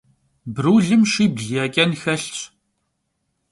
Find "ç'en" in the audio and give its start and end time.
1.73-1.91